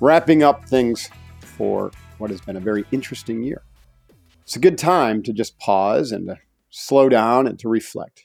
Wrapping 0.00 0.44
up 0.44 0.64
things 0.64 1.10
for 1.40 1.90
what 2.18 2.30
has 2.30 2.40
been 2.40 2.56
a 2.56 2.60
very 2.60 2.84
interesting 2.92 3.42
year. 3.42 3.62
It's 4.42 4.54
a 4.54 4.60
good 4.60 4.78
time 4.78 5.24
to 5.24 5.32
just 5.32 5.58
pause 5.58 6.12
and 6.12 6.28
to 6.28 6.36
slow 6.70 7.08
down 7.08 7.48
and 7.48 7.58
to 7.58 7.68
reflect. 7.68 8.24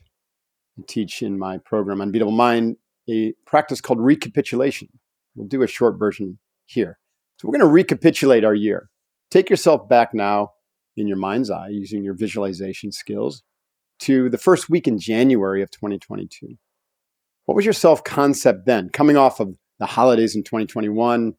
I 0.78 0.84
teach 0.88 1.23
in 1.23 1.40
my 1.40 1.58
program, 1.58 2.00
Unbeatable 2.00 2.31
Mind, 2.31 2.78
a 3.09 3.34
practice 3.45 3.81
called 3.81 4.00
recapitulation. 4.00 4.90
We'll 5.36 5.48
do 5.48 5.64
a 5.64 5.67
short 5.67 5.98
version 5.98 6.38
here. 6.66 7.00
So, 7.38 7.48
we're 7.48 7.58
going 7.58 7.67
to 7.67 7.73
recapitulate 7.73 8.44
our 8.44 8.53
year. 8.53 8.90
Take 9.31 9.50
yourself 9.50 9.90
back 9.90 10.14
now 10.14 10.52
in 10.95 11.08
your 11.08 11.17
mind's 11.17 11.50
eye 11.50 11.70
using 11.70 12.03
your 12.03 12.14
visualization 12.14 12.92
skills 12.92 13.42
to 14.00 14.30
the 14.30 14.38
first 14.38 14.69
week 14.69 14.88
in 14.88 15.00
January 15.00 15.64
of 15.64 15.72
2022. 15.72 16.56
What 17.45 17.56
was 17.56 17.66
your 17.66 17.73
self 17.73 18.03
concept 18.03 18.67
then, 18.67 18.90
coming 18.90 19.17
off 19.17 19.40
of 19.40 19.58
the 19.80 19.88
holidays 19.88 20.36
in 20.36 20.44
2021, 20.44 21.34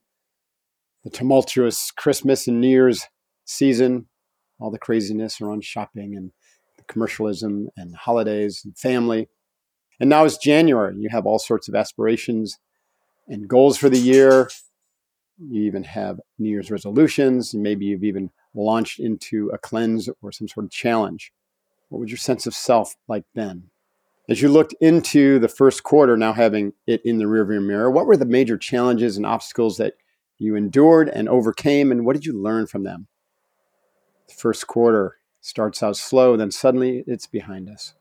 the 1.05 1.10
tumultuous 1.10 1.91
Christmas 1.91 2.48
and 2.48 2.60
New 2.60 2.69
Year's 2.69 3.05
season, 3.44 4.06
all 4.58 4.70
the 4.70 4.78
craziness 4.78 5.41
around 5.41 5.64
shopping 5.64 6.16
and 6.16 6.33
commercialism 6.88 7.69
and 7.77 7.94
holidays 7.94 8.62
and 8.64 8.77
family. 8.77 9.28
And 10.00 10.11
now 10.11 10.24
it's 10.24 10.38
January. 10.38 10.96
You 10.96 11.08
have 11.11 11.27
all 11.27 11.38
sorts 11.38 11.69
of 11.69 11.74
aspirations 11.74 12.58
and 13.28 13.48
goals 13.48 13.77
for 13.77 13.88
the 13.88 13.98
year. 13.98 14.50
You 15.38 15.62
even 15.62 15.84
have 15.84 16.20
New 16.38 16.50
Year's 16.50 16.70
resolutions, 16.70 17.55
maybe 17.55 17.86
you've 17.86 18.05
even 18.05 18.30
launched 18.55 19.00
into 19.00 19.50
a 19.52 19.58
cleanse 19.58 20.08
or 20.22 20.30
some 20.30 20.48
sort 20.48 20.64
of 20.64 20.70
challenge. 20.70 21.33
What 21.89 22.00
was 22.00 22.11
your 22.11 22.18
sense 22.18 22.46
of 22.46 22.55
self 22.55 22.94
like 23.08 23.24
then? 23.34 23.64
As 24.28 24.41
you 24.41 24.48
looked 24.48 24.74
into 24.80 25.39
the 25.39 25.48
first 25.48 25.83
quarter, 25.83 26.16
now 26.16 26.33
having 26.33 26.72
it 26.86 27.02
in 27.05 27.18
the 27.18 27.24
rearview 27.24 27.62
mirror, 27.62 27.91
what 27.91 28.06
were 28.06 28.16
the 28.16 28.24
major 28.24 28.56
challenges 28.56 29.16
and 29.16 29.27
obstacles 29.27 29.77
that 29.78 29.94
you 30.45 30.55
endured 30.55 31.09
and 31.09 31.28
overcame, 31.28 31.91
and 31.91 32.05
what 32.05 32.14
did 32.14 32.27
you 32.27 32.33
learn 32.33 32.67
from 32.67 32.84
them? 32.84 33.09
The 34.28 34.34
first 34.34 34.67
quarter 34.67 35.17
starts 35.41 35.83
out 35.83 35.97
slow, 35.97 36.36
then 36.36 36.51
suddenly 36.51 37.05
it's 37.06 37.27
behind 37.27 37.69
us. 37.69 37.95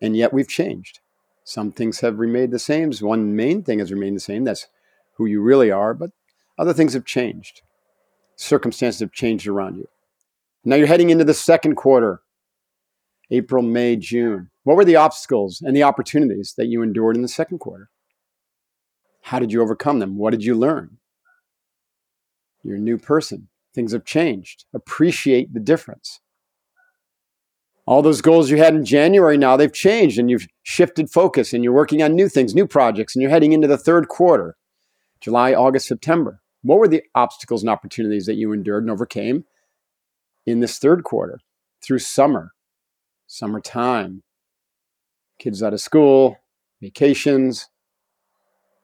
And 0.00 0.16
yet 0.16 0.32
we've 0.32 0.48
changed. 0.48 1.00
Some 1.44 1.72
things 1.72 2.00
have 2.00 2.18
remained 2.18 2.52
the 2.52 2.58
same. 2.58 2.92
One 3.00 3.36
main 3.36 3.62
thing 3.62 3.78
has 3.78 3.92
remained 3.92 4.16
the 4.16 4.20
same. 4.20 4.44
That's 4.44 4.66
who 5.14 5.26
you 5.26 5.40
really 5.42 5.70
are, 5.70 5.94
but 5.94 6.10
other 6.58 6.72
things 6.72 6.94
have 6.94 7.04
changed. 7.04 7.62
Circumstances 8.36 9.00
have 9.00 9.12
changed 9.12 9.46
around 9.46 9.76
you. 9.76 9.88
Now 10.64 10.76
you're 10.76 10.86
heading 10.86 11.10
into 11.10 11.24
the 11.24 11.34
second 11.34 11.74
quarter 11.74 12.22
April, 13.30 13.62
May, 13.62 13.96
June. 13.96 14.50
What 14.64 14.76
were 14.76 14.84
the 14.84 14.96
obstacles 14.96 15.62
and 15.62 15.76
the 15.76 15.82
opportunities 15.82 16.54
that 16.56 16.66
you 16.66 16.82
endured 16.82 17.16
in 17.16 17.22
the 17.22 17.28
second 17.28 17.58
quarter? 17.58 17.90
How 19.22 19.38
did 19.38 19.52
you 19.52 19.62
overcome 19.62 19.98
them? 19.98 20.18
What 20.18 20.30
did 20.30 20.44
you 20.44 20.54
learn? 20.54 20.98
You're 22.64 22.76
a 22.76 22.80
new 22.80 22.98
person. 22.98 23.48
Things 23.74 23.92
have 23.92 24.04
changed. 24.04 24.64
Appreciate 24.74 25.52
the 25.52 25.60
difference. 25.60 26.20
All 27.86 28.00
those 28.00 28.22
goals 28.22 28.50
you 28.50 28.56
had 28.56 28.74
in 28.74 28.84
January 28.84 29.36
now, 29.36 29.56
they've 29.56 29.72
changed 29.72 30.18
and 30.18 30.30
you've 30.30 30.46
shifted 30.62 31.10
focus 31.10 31.52
and 31.52 31.62
you're 31.62 31.74
working 31.74 32.02
on 32.02 32.14
new 32.14 32.28
things, 32.28 32.54
new 32.54 32.66
projects, 32.66 33.14
and 33.14 33.22
you're 33.22 33.30
heading 33.30 33.52
into 33.52 33.68
the 33.68 33.76
third 33.76 34.08
quarter 34.08 34.56
July, 35.20 35.52
August, 35.52 35.86
September. 35.86 36.40
What 36.62 36.78
were 36.78 36.88
the 36.88 37.02
obstacles 37.14 37.62
and 37.62 37.68
opportunities 37.68 38.26
that 38.26 38.34
you 38.34 38.52
endured 38.52 38.84
and 38.84 38.90
overcame 38.90 39.44
in 40.46 40.60
this 40.60 40.78
third 40.78 41.04
quarter 41.04 41.40
through 41.82 41.98
summer, 41.98 42.52
summertime, 43.26 44.22
kids 45.38 45.62
out 45.62 45.74
of 45.74 45.80
school, 45.80 46.38
vacations, 46.80 47.68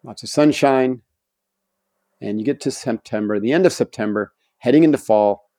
lots 0.02 0.22
of 0.22 0.28
sunshine. 0.28 1.02
And 2.20 2.38
you 2.38 2.44
get 2.44 2.60
to 2.62 2.70
September, 2.70 3.40
the 3.40 3.52
end 3.52 3.66
of 3.66 3.72
September, 3.72 4.32
heading 4.58 4.84
into 4.84 4.98
fall, 4.98 5.50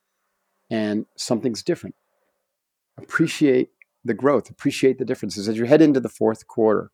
and 0.70 1.06
something's 1.16 1.62
different. 1.62 1.96
Appreciate 2.98 3.70
the 4.04 4.14
growth, 4.14 4.50
appreciate 4.50 4.98
the 4.98 5.04
differences 5.04 5.48
as 5.48 5.56
you 5.56 5.64
head 5.64 5.82
into 5.82 6.00
the 6.00 6.08
fourth 6.08 6.46
quarter. 6.46 6.90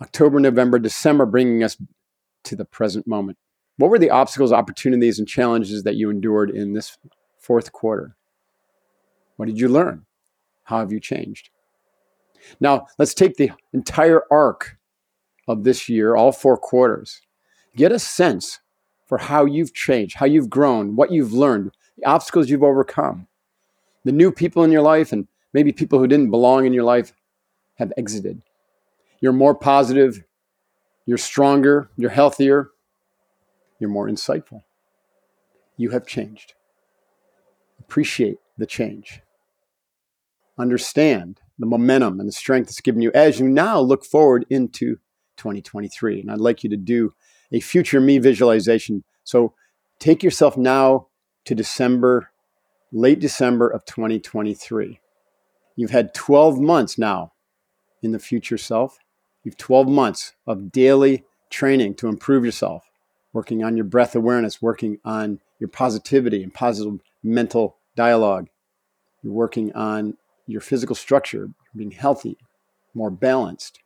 October, 0.00 0.38
November, 0.38 0.78
December, 0.78 1.26
bringing 1.26 1.64
us 1.64 1.76
to 2.44 2.56
the 2.56 2.64
present 2.64 3.06
moment. 3.06 3.38
What 3.76 3.90
were 3.90 3.98
the 3.98 4.10
obstacles, 4.10 4.52
opportunities, 4.52 5.18
and 5.18 5.26
challenges 5.26 5.82
that 5.82 5.96
you 5.96 6.10
endured 6.10 6.50
in 6.50 6.72
this 6.72 6.98
fourth 7.38 7.72
quarter? 7.72 8.16
What 9.36 9.46
did 9.46 9.60
you 9.60 9.68
learn? 9.68 10.06
How 10.64 10.78
have 10.80 10.92
you 10.92 11.00
changed? 11.00 11.50
Now, 12.60 12.86
let's 12.98 13.14
take 13.14 13.36
the 13.36 13.52
entire 13.72 14.22
arc 14.30 14.78
of 15.46 15.64
this 15.64 15.88
year, 15.88 16.14
all 16.14 16.32
four 16.32 16.56
quarters. 16.56 17.20
Get 17.76 17.92
a 17.92 17.98
sense 17.98 18.60
for 19.06 19.18
how 19.18 19.44
you've 19.44 19.72
changed, 19.72 20.16
how 20.16 20.26
you've 20.26 20.50
grown, 20.50 20.96
what 20.96 21.10
you've 21.10 21.32
learned, 21.32 21.72
the 21.96 22.04
obstacles 22.04 22.50
you've 22.50 22.62
overcome. 22.62 23.26
The 24.04 24.12
new 24.12 24.30
people 24.30 24.64
in 24.64 24.72
your 24.72 24.82
life 24.82 25.12
and 25.12 25.26
maybe 25.52 25.72
people 25.72 25.98
who 25.98 26.06
didn't 26.06 26.30
belong 26.30 26.66
in 26.66 26.72
your 26.72 26.84
life 26.84 27.12
have 27.76 27.92
exited. 27.96 28.42
You're 29.20 29.32
more 29.32 29.54
positive, 29.54 30.24
you're 31.06 31.18
stronger, 31.18 31.90
you're 31.96 32.10
healthier, 32.10 32.70
you're 33.78 33.90
more 33.90 34.08
insightful. 34.08 34.62
You 35.76 35.90
have 35.90 36.06
changed. 36.06 36.54
Appreciate 37.78 38.38
the 38.56 38.66
change. 38.66 39.22
Understand 40.58 41.40
the 41.58 41.66
momentum 41.66 42.20
and 42.20 42.28
the 42.28 42.32
strength 42.32 42.68
it's 42.68 42.80
given 42.80 43.00
you 43.00 43.10
as 43.14 43.40
you 43.40 43.48
now 43.48 43.80
look 43.80 44.04
forward 44.04 44.44
into 44.50 44.96
2023. 45.36 46.20
And 46.20 46.30
I'd 46.30 46.38
like 46.38 46.64
you 46.64 46.70
to 46.70 46.76
do 46.76 47.14
a 47.52 47.60
future 47.60 48.00
me 48.00 48.18
visualization. 48.18 49.04
So 49.24 49.54
take 49.98 50.22
yourself 50.22 50.56
now 50.56 51.08
to 51.44 51.54
December, 51.54 52.30
late 52.92 53.20
December 53.20 53.68
of 53.68 53.84
2023. 53.84 55.00
You've 55.76 55.90
had 55.90 56.14
12 56.14 56.60
months 56.60 56.98
now 56.98 57.32
in 58.02 58.12
the 58.12 58.18
future 58.18 58.58
self. 58.58 58.98
You've 59.44 59.56
12 59.56 59.88
months 59.88 60.34
of 60.46 60.72
daily 60.72 61.24
training 61.50 61.94
to 61.94 62.08
improve 62.08 62.44
yourself, 62.44 62.90
working 63.32 63.64
on 63.64 63.76
your 63.76 63.84
breath 63.84 64.14
awareness, 64.14 64.60
working 64.60 64.98
on 65.04 65.40
your 65.58 65.68
positivity 65.68 66.42
and 66.42 66.52
positive 66.52 67.00
mental 67.22 67.76
dialogue. 67.96 68.48
You're 69.22 69.32
working 69.32 69.72
on 69.72 70.16
your 70.46 70.60
physical 70.60 70.96
structure, 70.96 71.50
being 71.74 71.90
healthy, 71.90 72.36
more 72.94 73.10
balanced, 73.10 73.80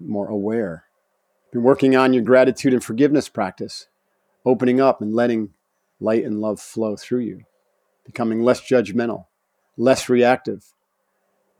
more 0.00 0.28
aware. 0.28 0.84
Been 1.54 1.62
working 1.62 1.94
on 1.94 2.12
your 2.12 2.24
gratitude 2.24 2.72
and 2.72 2.82
forgiveness 2.82 3.28
practice, 3.28 3.86
opening 4.44 4.80
up 4.80 5.00
and 5.00 5.14
letting 5.14 5.50
light 6.00 6.24
and 6.24 6.40
love 6.40 6.58
flow 6.58 6.96
through 6.96 7.20
you, 7.20 7.42
becoming 8.04 8.42
less 8.42 8.60
judgmental, 8.60 9.26
less 9.76 10.08
reactive, 10.08 10.74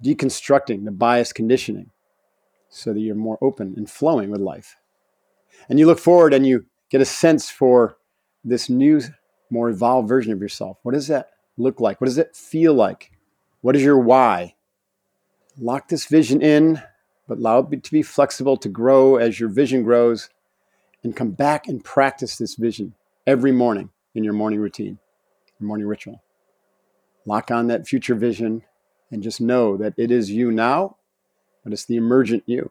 deconstructing 0.04 0.84
the 0.84 0.90
bias 0.90 1.32
conditioning 1.32 1.92
so 2.68 2.92
that 2.92 2.98
you're 2.98 3.14
more 3.14 3.38
open 3.40 3.74
and 3.76 3.88
flowing 3.88 4.30
with 4.30 4.40
life. 4.40 4.74
And 5.68 5.78
you 5.78 5.86
look 5.86 6.00
forward 6.00 6.34
and 6.34 6.44
you 6.44 6.66
get 6.90 7.00
a 7.00 7.04
sense 7.04 7.48
for 7.48 7.96
this 8.42 8.68
new, 8.68 9.00
more 9.48 9.70
evolved 9.70 10.08
version 10.08 10.32
of 10.32 10.40
yourself. 10.40 10.78
What 10.82 10.94
does 10.94 11.06
that 11.06 11.28
look 11.56 11.78
like? 11.78 12.00
What 12.00 12.06
does 12.06 12.18
it 12.18 12.34
feel 12.34 12.74
like? 12.74 13.12
What 13.60 13.76
is 13.76 13.82
your 13.82 14.00
why? 14.00 14.56
Lock 15.56 15.86
this 15.86 16.06
vision 16.06 16.42
in, 16.42 16.82
but 17.28 17.38
allow 17.38 17.60
it 17.70 17.84
to 17.84 17.92
be 17.92 18.02
flexible 18.02 18.56
to 18.56 18.68
grow 18.68 19.16
as 19.16 19.40
your 19.40 19.48
vision 19.48 19.82
grows, 19.82 20.30
and 21.02 21.16
come 21.16 21.30
back 21.30 21.66
and 21.68 21.84
practice 21.84 22.36
this 22.36 22.54
vision 22.54 22.94
every 23.26 23.52
morning 23.52 23.90
in 24.14 24.24
your 24.24 24.32
morning 24.32 24.60
routine, 24.60 24.98
your 25.60 25.66
morning 25.66 25.86
ritual. 25.86 26.22
Lock 27.26 27.50
on 27.50 27.66
that 27.68 27.86
future 27.86 28.14
vision 28.14 28.62
and 29.10 29.22
just 29.22 29.40
know 29.40 29.76
that 29.76 29.94
it 29.96 30.10
is 30.10 30.30
you 30.30 30.50
now, 30.50 30.96
but 31.62 31.72
it's 31.72 31.84
the 31.84 31.96
emergent 31.96 32.42
you. 32.46 32.70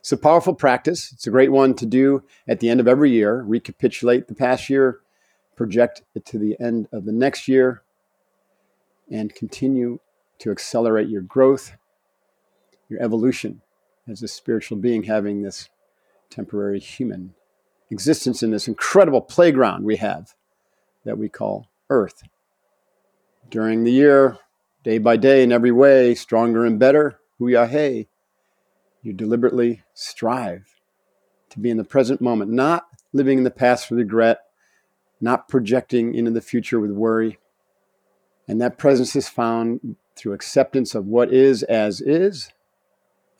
It's 0.00 0.12
a 0.12 0.16
powerful 0.16 0.54
practice. 0.54 1.12
It's 1.12 1.26
a 1.26 1.30
great 1.30 1.52
one 1.52 1.74
to 1.74 1.86
do 1.86 2.22
at 2.48 2.60
the 2.60 2.70
end 2.70 2.80
of 2.80 2.88
every 2.88 3.10
year. 3.10 3.42
Recapitulate 3.42 4.28
the 4.28 4.34
past 4.34 4.70
year, 4.70 5.00
project 5.56 6.02
it 6.14 6.24
to 6.26 6.38
the 6.38 6.56
end 6.58 6.88
of 6.90 7.04
the 7.04 7.12
next 7.12 7.48
year 7.48 7.82
and 9.10 9.34
continue 9.34 9.98
to 10.38 10.50
accelerate 10.50 11.08
your 11.08 11.20
growth, 11.20 11.72
your 12.90 13.02
evolution 13.02 13.62
as 14.08 14.22
a 14.22 14.28
spiritual 14.28 14.76
being, 14.76 15.04
having 15.04 15.42
this 15.42 15.68
temporary 16.28 16.80
human 16.80 17.34
existence 17.90 18.42
in 18.42 18.50
this 18.50 18.68
incredible 18.68 19.20
playground 19.20 19.84
we 19.84 19.96
have 19.96 20.34
that 21.04 21.18
we 21.18 21.28
call 21.28 21.68
Earth. 21.88 22.22
During 23.48 23.84
the 23.84 23.92
year, 23.92 24.38
day 24.84 24.98
by 24.98 25.16
day, 25.16 25.42
in 25.42 25.52
every 25.52 25.72
way, 25.72 26.14
stronger 26.14 26.64
and 26.64 26.78
better, 26.78 27.18
hoo-yah, 27.38 28.04
you 29.02 29.12
deliberately 29.12 29.82
strive 29.94 30.74
to 31.48 31.58
be 31.58 31.70
in 31.70 31.78
the 31.78 31.84
present 31.84 32.20
moment, 32.20 32.50
not 32.50 32.86
living 33.12 33.38
in 33.38 33.44
the 33.44 33.50
past 33.50 33.90
with 33.90 33.98
regret, 33.98 34.40
not 35.20 35.48
projecting 35.48 36.14
into 36.14 36.30
the 36.30 36.40
future 36.40 36.78
with 36.78 36.92
worry. 36.92 37.38
And 38.46 38.60
that 38.60 38.78
presence 38.78 39.16
is 39.16 39.28
found 39.28 39.96
through 40.16 40.32
acceptance 40.32 40.94
of 40.94 41.06
what 41.06 41.32
is 41.32 41.62
as 41.64 42.00
is, 42.00 42.50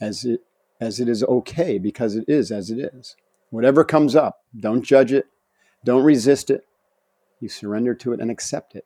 as 0.00 0.25
it, 0.25 0.41
as 0.81 1.00
it 1.00 1.08
is 1.08 1.23
okay, 1.25 1.79
because 1.79 2.17
it 2.17 2.25
is 2.29 2.50
as 2.50 2.70
it 2.70 2.79
is. 2.79 3.17
Whatever 3.50 3.85
comes 3.85 4.14
up, 4.14 4.41
don't 4.58 4.82
judge 4.82 5.12
it, 5.12 5.26
don't 5.85 6.05
resist 6.05 6.50
it. 6.50 6.64
You 7.41 7.49
surrender 7.49 7.94
to 7.94 8.12
it 8.12 8.20
and 8.20 8.31
accept 8.31 8.75
it. 8.75 8.85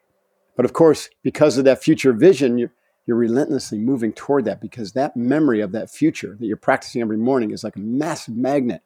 But 0.56 0.64
of 0.64 0.72
course, 0.72 1.10
because 1.22 1.58
of 1.58 1.64
that 1.64 1.82
future 1.82 2.12
vision, 2.12 2.58
you're, 2.58 2.72
you're 3.06 3.16
relentlessly 3.16 3.78
moving 3.78 4.12
toward 4.12 4.44
that 4.44 4.60
because 4.60 4.92
that 4.92 5.16
memory 5.16 5.60
of 5.60 5.72
that 5.72 5.90
future 5.90 6.36
that 6.38 6.46
you're 6.46 6.56
practicing 6.56 7.02
every 7.02 7.16
morning 7.16 7.50
is 7.50 7.64
like 7.64 7.76
a 7.76 7.80
massive 7.80 8.36
magnet 8.36 8.82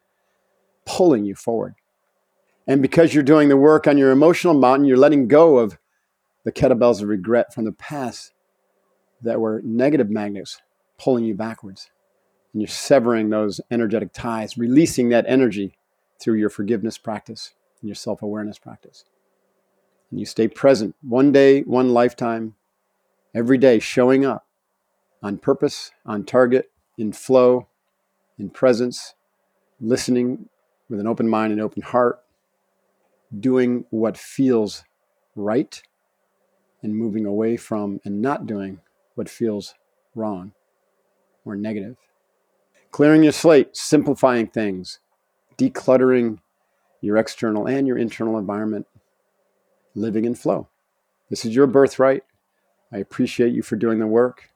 pulling 0.87 1.25
you 1.25 1.35
forward. 1.35 1.75
And 2.67 2.83
because 2.83 3.15
you're 3.15 3.23
doing 3.23 3.49
the 3.49 3.57
work 3.57 3.87
on 3.87 3.99
your 3.99 4.11
emotional 4.11 4.55
mountain, 4.55 4.87
you're 4.87 4.97
letting 4.97 5.29
go 5.29 5.59
of 5.59 5.79
the 6.45 6.53
kettlebells 6.53 7.03
of 7.03 7.09
regret 7.09 7.53
from 7.55 7.65
the 7.65 7.73
past 7.73 8.33
that 9.23 9.41
were 9.41 9.61
negative 9.65 10.11
magnets 10.11 10.61
pulling 10.99 11.25
you 11.25 11.35
backwards. 11.35 11.91
And 12.59 12.63
you're 12.65 12.67
severing 12.67 13.31
those 13.31 13.61
energetic 13.71 14.13
ties, 14.13 14.59
releasing 14.59 15.11
that 15.11 15.25
energy 15.29 15.79
through 16.21 16.39
your 16.39 16.51
forgiveness 16.51 16.99
practice 16.99 17.55
and 17.81 17.89
your 17.89 17.95
self 17.95 18.21
awareness 18.21 18.59
practice. 18.59 19.05
And 20.11 20.19
you 20.19 20.27
stay 20.27 20.49
present 20.49 20.97
one 21.01 21.31
day, 21.31 21.61
one 21.61 21.91
lifetime, 21.91 22.57
every 23.33 23.59
day, 23.59 23.79
showing 23.79 24.25
up 24.25 24.45
on 25.23 25.39
purpose, 25.39 25.93
on 26.05 26.25
target, 26.25 26.69
in 26.99 27.13
flow, 27.13 27.69
in 28.41 28.51
presence, 28.51 29.15
listening 29.81 30.49
with 30.91 30.99
an 30.99 31.07
open 31.07 31.29
mind 31.29 31.53
and 31.53 31.61
open 31.61 31.83
heart, 31.83 32.19
doing 33.39 33.85
what 33.91 34.19
feels 34.19 34.83
right, 35.37 35.81
and 36.83 36.97
moving 36.97 37.25
away 37.25 37.57
from 37.57 38.01
and 38.05 38.21
not 38.21 38.49
doing 38.49 38.81
what 39.15 39.29
feels 39.29 39.77
wrong 40.17 40.51
or 41.45 41.55
negative. 41.55 41.97
Clearing 42.91 43.23
your 43.23 43.33
slate, 43.33 43.77
simplifying 43.77 44.47
things, 44.47 44.99
decluttering 45.57 46.39
your 47.01 47.17
external 47.17 47.67
and 47.67 47.87
your 47.87 47.99
internal 47.99 48.39
environment, 48.39 48.87
living 49.95 50.25
in 50.25 50.35
flow. 50.35 50.69
This 51.31 51.45
is 51.45 51.55
your 51.55 51.67
birthright. 51.67 52.25
I 52.93 52.99
appreciate 52.99 53.53
you 53.53 53.63
for 53.63 53.77
doing 53.77 53.99
the 53.99 54.07
work. 54.07 54.51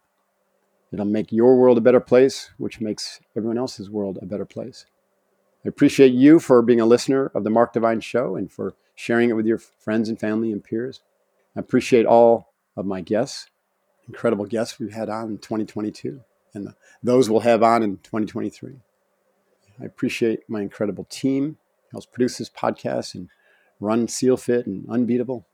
It'll 0.92 1.04
make 1.04 1.32
your 1.32 1.56
world 1.56 1.78
a 1.78 1.82
better 1.82 2.00
place, 2.00 2.50
which 2.58 2.80
makes 2.80 3.20
everyone 3.36 3.58
else's 3.58 3.90
world 3.90 4.18
a 4.20 4.26
better 4.26 4.44
place. 4.44 4.86
I 5.64 5.68
appreciate 5.68 6.12
you 6.12 6.38
for 6.38 6.60
being 6.62 6.80
a 6.80 6.86
listener 6.86 7.30
of 7.34 7.44
the 7.44 7.50
Mark 7.50 7.72
Divine 7.72 8.00
Show 8.00 8.36
and 8.36 8.50
for 8.50 8.74
sharing 8.94 9.30
it 9.30 9.34
with 9.34 9.46
your 9.46 9.58
friends 9.58 10.08
and 10.08 10.18
family 10.18 10.50
and 10.50 10.62
peers. 10.62 11.00
I 11.56 11.60
appreciate 11.60 12.06
all 12.06 12.52
of 12.76 12.86
my 12.86 13.00
guests, 13.00 13.46
incredible 14.08 14.46
guests 14.46 14.78
we've 14.78 14.92
had 14.92 15.08
on 15.08 15.28
in 15.28 15.38
2022, 15.38 16.20
and 16.54 16.74
those 17.02 17.30
we'll 17.30 17.40
have 17.40 17.62
on 17.62 17.82
in 17.82 17.98
2023. 17.98 18.74
I 19.80 19.84
appreciate 19.84 20.48
my 20.48 20.60
incredible 20.60 21.04
team 21.04 21.58
helps 21.90 22.06
produce 22.06 22.38
this 22.38 22.50
podcast 22.50 23.14
and 23.14 23.28
run 23.78 24.08
SEALFIT 24.08 24.66
and 24.66 24.88
Unbeatable 24.88 25.46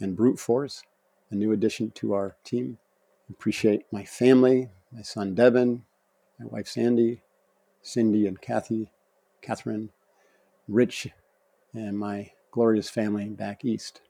and 0.00 0.16
Brute 0.16 0.38
Force, 0.38 0.82
a 1.30 1.34
new 1.34 1.52
addition 1.52 1.90
to 1.92 2.12
our 2.12 2.36
team. 2.44 2.78
I 3.28 3.32
appreciate 3.32 3.84
my 3.92 4.04
family, 4.04 4.68
my 4.92 5.02
son 5.02 5.34
Devin, 5.34 5.84
my 6.38 6.46
wife 6.46 6.66
Sandy, 6.66 7.22
Cindy 7.80 8.26
and 8.26 8.40
Kathy, 8.40 8.90
Catherine, 9.40 9.90
Rich, 10.66 11.08
and 11.72 11.98
my 11.98 12.32
glorious 12.50 12.88
family 12.88 13.28
back 13.28 13.64
east. 13.64 14.00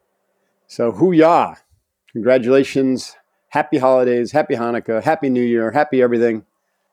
So, 0.66 0.92
hoo-yah! 0.92 1.56
Congratulations. 2.12 3.16
Happy 3.54 3.78
holidays, 3.78 4.32
happy 4.32 4.56
Hanukkah, 4.56 5.00
happy 5.00 5.30
New 5.30 5.40
Year, 5.40 5.70
happy 5.70 6.02
everything. 6.02 6.44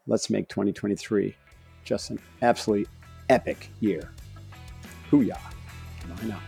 Let's 0.05 0.29
make 0.29 0.47
2023 0.47 1.35
just 1.83 2.11
an 2.11 2.19
absolutely 2.43 2.87
epic 3.29 3.69
year. 3.79 4.11
Hoo-yah. 5.09 5.39
Why 6.07 6.27
not? 6.27 6.39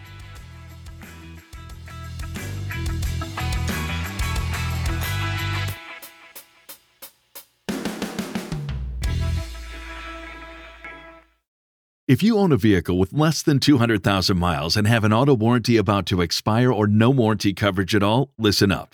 If 12.08 12.22
you 12.22 12.38
own 12.38 12.52
a 12.52 12.58
vehicle 12.58 13.00
with 13.00 13.14
less 13.14 13.42
than 13.42 13.60
200,000 13.60 14.38
miles 14.38 14.78
and 14.78 14.86
have 14.86 15.04
an 15.04 15.12
auto 15.12 15.34
warranty 15.34 15.78
about 15.78 16.06
to 16.06 16.22
expire 16.22 16.72
or 16.72 16.86
no 16.86 17.10
warranty 17.10 17.56
coverage 17.56 17.96
at 17.96 18.04
all, 18.04 18.32
listen 18.38 18.72
up. 18.72 18.94